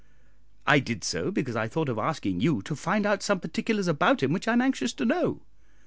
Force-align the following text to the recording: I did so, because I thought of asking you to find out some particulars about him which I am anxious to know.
I 0.65 0.79
did 0.79 1.03
so, 1.03 1.29
because 1.29 1.55
I 1.55 1.67
thought 1.67 1.87
of 1.87 1.99
asking 1.99 2.39
you 2.39 2.63
to 2.63 2.75
find 2.75 3.05
out 3.05 3.21
some 3.21 3.39
particulars 3.39 3.87
about 3.87 4.23
him 4.23 4.33
which 4.33 4.47
I 4.47 4.53
am 4.53 4.61
anxious 4.63 4.93
to 4.93 5.05
know. 5.05 5.43